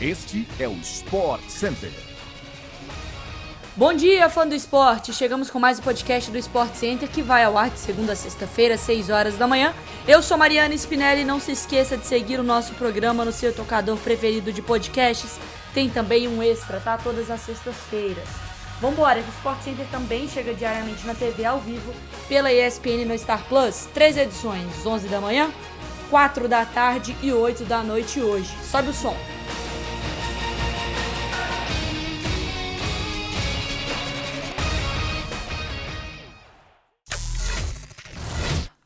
Este 0.00 0.46
é 0.60 0.68
o 0.68 0.74
Sport 0.74 1.42
Center. 1.48 1.90
Bom 3.74 3.92
dia, 3.92 4.30
fã 4.30 4.46
do 4.46 4.54
esporte! 4.54 5.12
Chegamos 5.12 5.50
com 5.50 5.58
mais 5.58 5.80
um 5.80 5.82
podcast 5.82 6.30
do 6.30 6.38
Sport 6.38 6.74
Center 6.74 7.08
que 7.08 7.20
vai 7.20 7.42
ao 7.42 7.58
ar 7.58 7.68
de 7.68 7.80
segunda 7.80 8.12
a 8.12 8.16
sexta-feira, 8.16 8.78
6 8.78 9.10
horas 9.10 9.36
da 9.36 9.48
manhã. 9.48 9.74
Eu 10.06 10.22
sou 10.22 10.38
Mariana 10.38 10.72
Spinelli 10.72 11.24
não 11.24 11.40
se 11.40 11.50
esqueça 11.50 11.96
de 11.96 12.06
seguir 12.06 12.38
o 12.38 12.44
nosso 12.44 12.74
programa 12.74 13.24
no 13.24 13.32
seu 13.32 13.52
tocador 13.52 13.96
preferido 13.96 14.52
de 14.52 14.62
podcasts. 14.62 15.40
Tem 15.74 15.90
também 15.90 16.28
um 16.28 16.40
extra, 16.40 16.78
tá? 16.78 16.96
Todas 16.96 17.28
as 17.28 17.40
sextas-feiras. 17.40 18.28
Vambora, 18.80 19.18
o 19.18 19.28
Sport 19.38 19.62
Center 19.62 19.86
também 19.90 20.28
chega 20.28 20.54
diariamente 20.54 21.04
na 21.04 21.14
TV 21.14 21.44
ao 21.44 21.58
vivo 21.58 21.92
pela 22.28 22.52
ESPN 22.52 23.04
no 23.04 23.18
Star 23.18 23.42
Plus. 23.48 23.88
Três 23.92 24.16
edições, 24.16 24.86
11 24.86 25.08
da 25.08 25.20
manhã, 25.20 25.50
4 26.08 26.46
da 26.46 26.64
tarde 26.64 27.16
e 27.20 27.32
8 27.32 27.64
da 27.64 27.82
noite 27.82 28.20
hoje. 28.20 28.56
Sobe 28.62 28.90
o 28.90 28.94
som. 28.94 29.16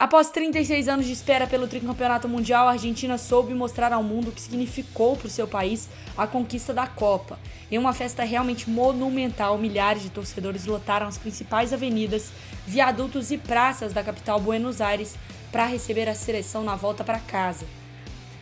Após 0.03 0.31
36 0.31 0.89
anos 0.89 1.07
de 1.07 1.13
espera 1.13 1.47
pelo 1.47 1.69
tricampeonato 1.69 2.29
mundial, 2.29 2.67
a 2.67 2.73
Argentina 2.73 3.17
soube 3.17 3.55
mostrar 3.55 3.93
ao 3.93 4.03
mundo 4.03 4.31
o 4.31 4.33
que 4.33 4.41
significou 4.41 5.17
para 5.17 5.29
o 5.29 5.31
seu 5.31 5.47
país 5.47 5.89
a 6.19 6.27
conquista 6.27 6.75
da 6.75 6.89
Copa. 6.89 7.39
Em 7.71 7.79
uma 7.79 7.93
festa 7.93 8.25
realmente 8.25 8.69
monumental, 8.69 9.57
milhares 9.59 10.03
de 10.03 10.11
torcedores 10.11 10.67
lotaram 10.67 11.07
as 11.07 11.19
principais 11.19 11.73
avenidas, 11.73 12.33
viadutos 12.67 13.31
e 13.31 13.39
praças 13.39 13.93
da 13.93 14.03
capital 14.03 14.41
Buenos 14.41 14.81
Aires 14.81 15.15
para 15.53 15.67
receber 15.67 16.09
a 16.09 16.17
seleção 16.17 16.65
na 16.65 16.75
volta 16.75 17.05
para 17.05 17.21
casa. 17.21 17.65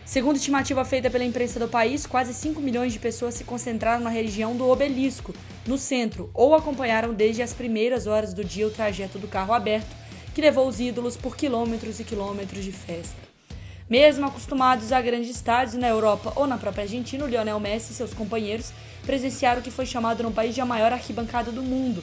Segundo 0.03 0.37
estimativa 0.37 0.83
feita 0.83 1.11
pela 1.11 1.23
imprensa 1.23 1.59
do 1.59 1.67
país, 1.67 2.07
quase 2.07 2.33
5 2.33 2.59
milhões 2.59 2.91
de 2.91 2.97
pessoas 2.97 3.35
se 3.35 3.43
concentraram 3.43 4.03
na 4.03 4.09
região 4.09 4.55
do 4.55 4.67
Obelisco, 4.67 5.31
no 5.67 5.77
centro, 5.77 6.31
ou 6.33 6.55
acompanharam 6.55 7.13
desde 7.13 7.43
as 7.43 7.53
primeiras 7.53 8.07
horas 8.07 8.33
do 8.33 8.43
dia 8.43 8.65
o 8.65 8.71
trajeto 8.71 9.19
do 9.19 9.27
carro 9.27 9.53
aberto 9.53 10.00
que 10.33 10.41
levou 10.41 10.67
os 10.67 10.79
ídolos 10.79 11.17
por 11.17 11.35
quilômetros 11.35 11.99
e 11.99 12.03
quilômetros 12.03 12.63
de 12.63 12.71
festa. 12.71 13.31
Mesmo 13.89 14.25
acostumados 14.25 14.93
a 14.93 15.01
grandes 15.01 15.29
estádios 15.29 15.75
na 15.75 15.89
Europa 15.89 16.31
ou 16.37 16.47
na 16.47 16.57
própria 16.57 16.83
Argentina, 16.83 17.25
o 17.25 17.27
Lionel 17.27 17.59
Messi 17.59 17.91
e 17.91 17.95
seus 17.95 18.13
companheiros 18.13 18.71
presenciaram 19.05 19.59
o 19.59 19.63
que 19.63 19.69
foi 19.69 19.85
chamado 19.85 20.23
no 20.23 20.31
país 20.31 20.55
de 20.55 20.61
a 20.61 20.65
maior 20.65 20.93
arquibancada 20.93 21.51
do 21.51 21.61
mundo, 21.61 22.01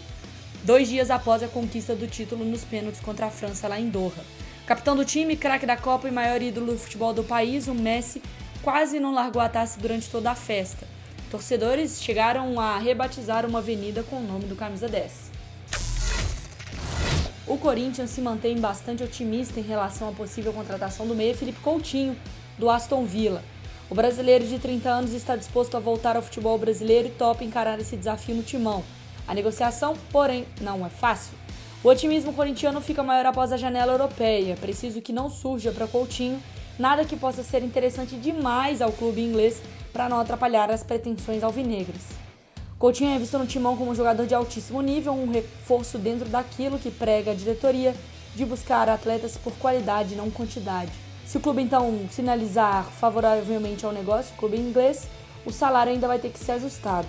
dois 0.62 0.88
dias 0.88 1.10
após 1.10 1.42
a 1.42 1.48
conquista 1.48 1.94
do 1.94 2.06
título 2.06 2.44
nos 2.44 2.62
pênaltis 2.62 3.00
contra 3.00 3.26
a 3.26 3.30
França 3.30 3.66
lá 3.68 3.80
em 3.80 3.88
Doha. 3.88 4.22
Capitão 4.66 4.94
do 4.94 5.04
time, 5.04 5.34
craque 5.34 5.64
da 5.64 5.78
Copa 5.78 6.06
e 6.08 6.10
maior 6.10 6.42
ídolo 6.42 6.72
do 6.72 6.78
futebol 6.78 7.14
do 7.14 7.24
país, 7.24 7.68
o 7.68 7.74
Messi 7.74 8.20
quase 8.60 9.00
não 9.00 9.14
largou 9.14 9.40
a 9.40 9.48
taça 9.48 9.80
durante 9.80 10.10
toda 10.10 10.30
a 10.30 10.34
festa. 10.34 10.86
Torcedores 11.30 12.02
chegaram 12.02 12.60
a 12.60 12.76
rebatizar 12.76 13.46
uma 13.46 13.60
avenida 13.60 14.02
com 14.02 14.16
o 14.16 14.22
nome 14.22 14.44
do 14.44 14.54
camisa 14.54 14.88
10 14.88 15.37
o 17.58 17.60
Corinthians 17.60 18.10
se 18.10 18.20
mantém 18.20 18.56
bastante 18.56 19.02
otimista 19.02 19.58
em 19.58 19.64
relação 19.64 20.08
à 20.08 20.12
possível 20.12 20.52
contratação 20.52 21.08
do 21.08 21.14
meia 21.14 21.34
Felipe 21.34 21.58
Coutinho, 21.58 22.16
do 22.56 22.70
Aston 22.70 23.04
Villa. 23.04 23.42
O 23.90 23.96
brasileiro 23.96 24.46
de 24.46 24.60
30 24.60 24.88
anos 24.88 25.12
está 25.12 25.34
disposto 25.34 25.76
a 25.76 25.80
voltar 25.80 26.14
ao 26.14 26.22
futebol 26.22 26.56
brasileiro 26.56 27.08
e 27.08 27.10
topa 27.10 27.42
encarar 27.42 27.80
esse 27.80 27.96
desafio 27.96 28.36
no 28.36 28.44
timão. 28.44 28.84
A 29.26 29.34
negociação, 29.34 29.94
porém, 30.12 30.46
não 30.60 30.86
é 30.86 30.88
fácil. 30.88 31.32
O 31.82 31.88
otimismo 31.88 32.32
corintiano 32.32 32.80
fica 32.80 33.02
maior 33.02 33.26
após 33.26 33.50
a 33.50 33.56
janela 33.56 33.92
europeia. 33.92 34.56
Preciso 34.56 35.02
que 35.02 35.12
não 35.12 35.28
surja 35.28 35.72
para 35.72 35.88
Coutinho 35.88 36.40
nada 36.78 37.04
que 37.04 37.16
possa 37.16 37.42
ser 37.42 37.64
interessante 37.64 38.14
demais 38.14 38.80
ao 38.80 38.92
clube 38.92 39.20
inglês 39.20 39.60
para 39.92 40.08
não 40.08 40.20
atrapalhar 40.20 40.70
as 40.70 40.84
pretensões 40.84 41.42
alvinegras. 41.42 42.27
Coutinho 42.78 43.10
é 43.10 43.18
visto 43.18 43.36
no 43.36 43.44
timão 43.44 43.76
como 43.76 43.90
um 43.90 43.94
jogador 43.94 44.24
de 44.24 44.36
altíssimo 44.36 44.80
nível, 44.80 45.12
um 45.12 45.32
reforço 45.32 45.98
dentro 45.98 46.28
daquilo 46.28 46.78
que 46.78 46.92
prega 46.92 47.32
a 47.32 47.34
diretoria 47.34 47.92
de 48.36 48.44
buscar 48.44 48.88
atletas 48.88 49.36
por 49.36 49.52
qualidade, 49.54 50.14
não 50.14 50.30
quantidade. 50.30 50.92
Se 51.26 51.36
o 51.36 51.40
clube 51.40 51.60
então 51.60 52.06
sinalizar 52.08 52.84
favoravelmente 52.84 53.84
ao 53.84 53.90
negócio, 53.90 54.32
o 54.32 54.38
clube 54.38 54.56
inglês, 54.56 55.08
o 55.44 55.50
salário 55.50 55.92
ainda 55.92 56.06
vai 56.06 56.20
ter 56.20 56.30
que 56.30 56.38
ser 56.38 56.52
ajustado. 56.52 57.08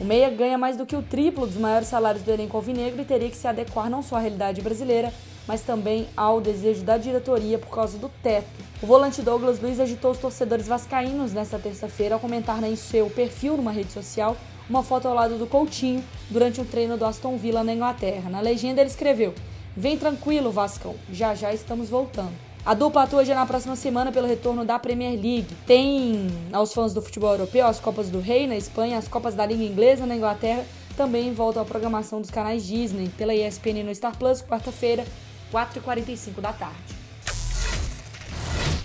O 0.00 0.04
Meia 0.04 0.30
ganha 0.30 0.56
mais 0.56 0.76
do 0.76 0.86
que 0.86 0.94
o 0.94 1.02
triplo 1.02 1.44
dos 1.44 1.56
maiores 1.56 1.88
salários 1.88 2.22
do 2.22 2.30
elenco 2.30 2.56
alvinegro 2.56 3.02
e 3.02 3.04
teria 3.04 3.28
que 3.28 3.36
se 3.36 3.48
adequar 3.48 3.90
não 3.90 4.04
só 4.04 4.14
à 4.14 4.20
realidade 4.20 4.62
brasileira, 4.62 5.12
mas 5.44 5.62
também 5.62 6.06
ao 6.16 6.40
desejo 6.40 6.84
da 6.84 6.96
diretoria 6.96 7.58
por 7.58 7.74
causa 7.74 7.98
do 7.98 8.08
teto. 8.22 8.46
O 8.80 8.86
volante 8.86 9.22
Douglas 9.22 9.58
Luiz 9.58 9.80
agitou 9.80 10.12
os 10.12 10.18
torcedores 10.18 10.68
vascaínos 10.68 11.32
nesta 11.32 11.58
terça-feira 11.58 12.14
ao 12.14 12.20
comentar 12.20 12.62
em 12.62 12.76
seu 12.76 13.10
perfil 13.10 13.56
numa 13.56 13.72
rede 13.72 13.90
social 13.92 14.36
uma 14.70 14.84
foto 14.84 15.08
ao 15.08 15.14
lado 15.14 15.36
do 15.36 15.46
Coutinho 15.46 16.02
durante 16.30 16.60
um 16.60 16.64
treino 16.64 16.96
do 16.96 17.04
Aston 17.04 17.36
Villa 17.36 17.64
na 17.64 17.74
Inglaterra. 17.74 18.30
Na 18.30 18.40
legenda 18.40 18.80
ele 18.80 18.88
escreveu: 18.88 19.34
Vem 19.76 19.98
tranquilo, 19.98 20.52
Vascão, 20.52 20.94
já 21.12 21.34
já 21.34 21.52
estamos 21.52 21.90
voltando. 21.90 22.32
A 22.64 22.72
dupla 22.72 23.02
atua 23.02 23.24
já 23.24 23.34
na 23.34 23.46
próxima 23.46 23.74
semana 23.74 24.12
pelo 24.12 24.28
retorno 24.28 24.64
da 24.64 24.78
Premier 24.78 25.12
League. 25.12 25.56
Tem 25.66 26.28
aos 26.52 26.72
fãs 26.72 26.94
do 26.94 27.02
futebol 27.02 27.32
europeu 27.32 27.66
as 27.66 27.80
Copas 27.80 28.10
do 28.10 28.20
Rei 28.20 28.46
na 28.46 28.56
Espanha, 28.56 28.98
as 28.98 29.08
Copas 29.08 29.34
da 29.34 29.44
Liga 29.44 29.64
Inglesa 29.64 30.06
na 30.06 30.14
Inglaterra. 30.14 30.64
Também 30.96 31.32
volta 31.32 31.60
à 31.60 31.64
programação 31.64 32.20
dos 32.20 32.30
canais 32.30 32.66
Disney 32.66 33.08
pela 33.16 33.34
ESPN 33.34 33.82
no 33.84 33.94
Star 33.94 34.16
Plus, 34.16 34.42
quarta-feira, 34.42 35.04
4h45 35.52 36.40
da 36.40 36.52
tarde. 36.52 36.99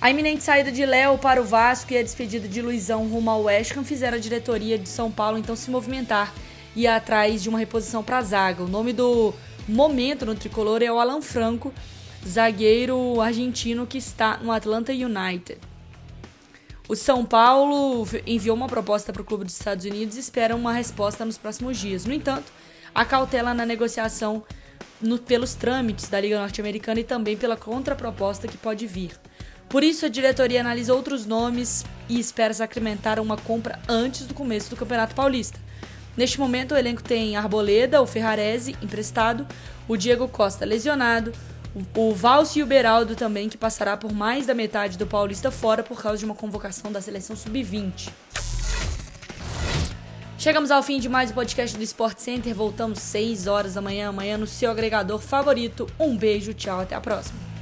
A 0.06 0.12
iminente 0.12 0.44
saída 0.44 0.72
de 0.72 0.86
Léo 0.86 1.18
para 1.18 1.42
o 1.42 1.44
Vasco 1.44 1.92
e 1.92 1.98
a 1.98 2.04
despedida 2.04 2.48
de 2.48 2.62
Luizão 2.62 3.08
rumo 3.08 3.28
ao 3.28 3.42
West 3.46 3.76
Ham 3.76 3.84
fizeram 3.84 4.18
a 4.18 4.22
diretoria 4.22 4.78
de 4.78 4.88
São 4.88 5.10
Paulo 5.10 5.36
então 5.36 5.56
se 5.56 5.72
movimentar 5.72 6.32
e 6.76 6.84
ir 6.84 6.88
atrás 6.88 7.42
de 7.42 7.50
uma 7.50 7.58
reposição 7.58 8.04
para 8.04 8.20
a 8.20 8.22
zaga. 8.22 8.62
O 8.62 8.68
nome 8.68 8.94
do 8.94 9.34
momento 9.68 10.24
no 10.24 10.36
tricolor 10.36 10.84
é 10.84 10.92
o 10.92 11.00
Alan 11.00 11.24
Franco, 11.24 11.74
zagueiro 12.24 13.20
argentino 13.20 13.88
que 13.88 13.98
está 13.98 14.38
no 14.38 14.52
Atlanta 14.52 14.92
United. 14.92 15.58
O 16.88 16.96
São 16.96 17.26
Paulo 17.26 18.08
enviou 18.28 18.56
uma 18.56 18.68
proposta 18.68 19.12
para 19.12 19.24
o 19.24 19.26
clube 19.26 19.46
dos 19.46 19.56
Estados 19.56 19.86
Unidos 19.86 20.18
e 20.18 20.20
espera 20.20 20.56
uma 20.56 20.72
resposta 20.72 21.26
nos 21.26 21.40
próximos 21.40 21.80
dias. 21.80 22.06
No 22.06 22.14
entanto, 22.14 22.54
a 22.94 23.04
cautela 23.04 23.56
na 23.56 23.66
negociação 23.66 24.44
no, 25.02 25.18
pelos 25.18 25.56
trâmites 25.56 26.08
da 26.10 26.20
Liga 26.20 26.40
Norte-Americana 26.40 27.00
e 27.00 27.04
também 27.04 27.36
pela 27.36 27.58
contraproposta 27.58 28.48
que 28.48 28.56
pode 28.56 28.86
vir. 28.86 29.12
Por 29.70 29.84
isso, 29.84 30.06
a 30.06 30.10
diretoria 30.10 30.62
analisa 30.62 30.94
outros 30.94 31.26
nomes 31.26 31.84
e 32.08 32.20
espera 32.20 32.54
sacramentar 32.54 33.20
uma 33.20 33.38
compra 33.38 33.80
antes 33.88 34.26
do 34.26 34.34
começo 34.34 34.70
do 34.70 34.76
Campeonato 34.76 35.16
Paulista. 35.16 35.60
Neste 36.16 36.40
momento, 36.40 36.74
o 36.74 36.78
elenco 36.78 37.04
tem 37.04 37.36
Arboleda, 37.36 38.02
o 38.02 38.08
Ferrarese 38.08 38.76
emprestado, 38.82 39.46
o 39.88 39.98
Diego 39.98 40.28
Costa 40.28 40.66
lesionado, 40.66 41.34
o 41.94 42.14
Valse 42.14 42.60
e 42.60 42.64
o 42.64 42.66
Beraldo 42.66 43.16
também, 43.16 43.50
que 43.50 43.58
passará 43.58 43.98
por 43.98 44.14
mais 44.14 44.46
da 44.46 44.54
metade 44.54 44.98
do 44.98 45.06
Paulista 45.06 45.52
fora 45.52 45.84
por 45.84 46.02
causa 46.02 46.20
de 46.20 46.26
uma 46.26 46.36
convocação 46.36 46.90
da 46.92 47.02
seleção 47.02 47.36
sub-20. 47.36 48.10
Chegamos 50.38 50.70
ao 50.72 50.84
fim 50.84 51.00
de 51.00 51.10
mais 51.10 51.32
um 51.32 51.34
podcast 51.34 51.76
do 51.76 51.84
Sport 51.84 52.20
Center. 52.20 52.54
Voltamos 52.54 53.00
6 53.00 53.48
horas 53.48 53.74
da 53.74 53.82
manhã, 53.82 54.10
amanhã 54.10 54.38
no 54.38 54.48
seu 54.48 54.70
agregador 54.70 55.20
favorito. 55.20 55.90
Um 56.00 56.16
beijo, 56.16 56.54
tchau, 56.54 56.80
até 56.80 56.96
a 56.96 57.02
próxima. 57.02 57.55